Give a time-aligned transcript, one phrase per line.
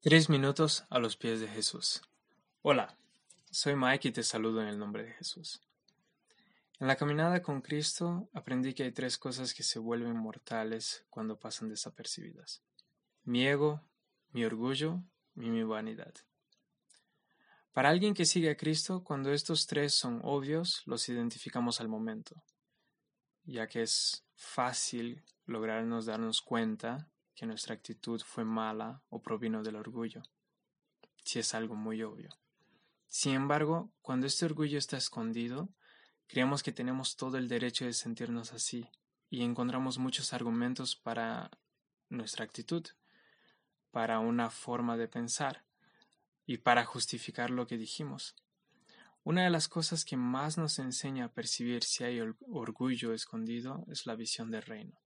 [0.00, 2.02] Tres minutos a los pies de Jesús.
[2.62, 2.96] Hola,
[3.50, 5.60] soy Mike y te saludo en el nombre de Jesús.
[6.78, 11.40] En la caminada con Cristo aprendí que hay tres cosas que se vuelven mortales cuando
[11.40, 12.62] pasan desapercibidas.
[13.24, 13.82] Mi ego,
[14.30, 15.02] mi orgullo
[15.34, 16.14] y mi vanidad.
[17.72, 22.40] Para alguien que sigue a Cristo, cuando estos tres son obvios, los identificamos al momento,
[23.42, 29.76] ya que es fácil lograrnos darnos cuenta que nuestra actitud fue mala o provino del
[29.76, 30.24] orgullo,
[31.22, 32.30] si es algo muy obvio.
[33.06, 35.68] Sin embargo, cuando este orgullo está escondido,
[36.26, 38.90] creemos que tenemos todo el derecho de sentirnos así
[39.30, 41.52] y encontramos muchos argumentos para
[42.08, 42.84] nuestra actitud,
[43.92, 45.62] para una forma de pensar
[46.44, 48.34] y para justificar lo que dijimos.
[49.22, 52.18] Una de las cosas que más nos enseña a percibir si hay
[52.50, 54.98] orgullo escondido es la visión del reino.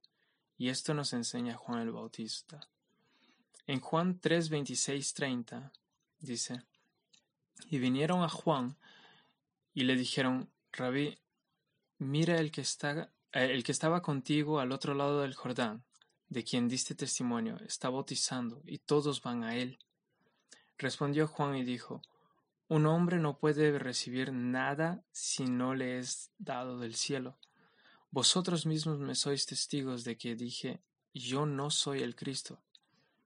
[0.58, 2.60] Y esto nos enseña Juan el Bautista.
[3.66, 5.72] En Juan 3, 26, 30
[6.20, 6.62] dice,
[7.70, 8.76] y vinieron a Juan
[9.74, 11.18] y le dijeron, Rabí,
[11.98, 15.84] mira el que, está, eh, el que estaba contigo al otro lado del Jordán,
[16.28, 19.78] de quien diste testimonio, está bautizando, y todos van a él.
[20.78, 22.02] Respondió Juan y dijo,
[22.68, 27.38] Un hombre no puede recibir nada si no le es dado del cielo.
[28.12, 30.82] Vosotros mismos me sois testigos de que dije,
[31.14, 32.62] yo no soy el Cristo,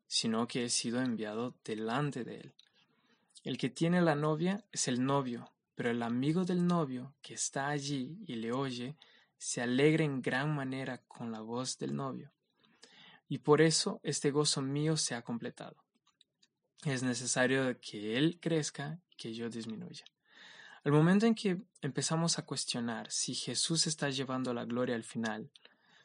[0.07, 2.55] sino que he sido enviado delante de él.
[3.43, 7.67] El que tiene la novia es el novio, pero el amigo del novio que está
[7.67, 8.97] allí y le oye,
[9.37, 12.31] se alegra en gran manera con la voz del novio.
[13.29, 15.83] Y por eso este gozo mío se ha completado.
[16.85, 20.05] Es necesario que él crezca y que yo disminuya.
[20.85, 25.51] Al momento en que empezamos a cuestionar si Jesús está llevando la gloria al final,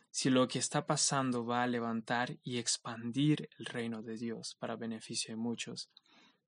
[0.10, 4.76] si lo que está pasando va a levantar y expandir el reino de Dios para
[4.76, 5.90] beneficio de muchos,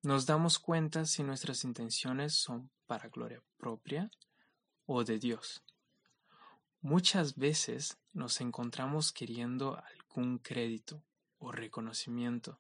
[0.01, 4.11] nos damos cuenta si nuestras intenciones son para gloria propia
[4.85, 5.63] o de Dios.
[6.81, 11.01] Muchas veces nos encontramos queriendo algún crédito
[11.37, 12.59] o reconocimiento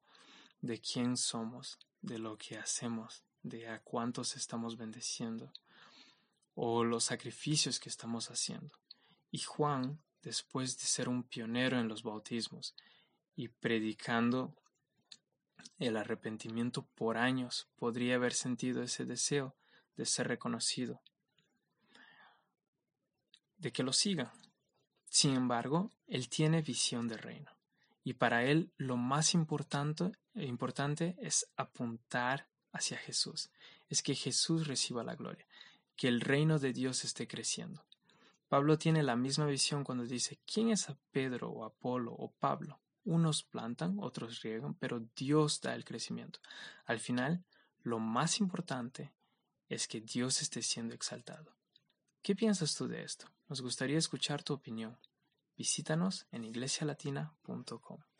[0.61, 5.51] de quién somos, de lo que hacemos, de a cuántos estamos bendeciendo
[6.55, 8.79] o los sacrificios que estamos haciendo.
[9.31, 12.75] Y Juan, después de ser un pionero en los bautismos
[13.35, 14.55] y predicando
[15.79, 19.55] el arrepentimiento por años, podría haber sentido ese deseo
[19.95, 21.01] de ser reconocido,
[23.57, 24.31] de que lo sigan.
[25.09, 27.51] Sin embargo, él tiene visión de reino
[28.03, 33.49] y para él lo más importante, importante es apuntar hacia Jesús,
[33.89, 35.45] es que Jesús reciba la gloria
[35.95, 37.85] que el reino de Dios esté creciendo.
[38.47, 42.79] Pablo tiene la misma visión cuando dice, ¿quién es a Pedro o Apolo o Pablo?
[43.05, 46.39] Unos plantan, otros riegan, pero Dios da el crecimiento.
[46.85, 47.43] Al final,
[47.81, 49.11] lo más importante
[49.69, 51.55] es que Dios esté siendo exaltado.
[52.21, 53.27] ¿Qué piensas tú de esto?
[53.49, 54.97] Nos gustaría escuchar tu opinión.
[55.57, 58.13] Visítanos en iglesialatina.com.